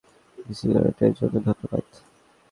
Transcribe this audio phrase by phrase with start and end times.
[0.57, 1.85] সিগারেটের জন্য ধন্যবাদ।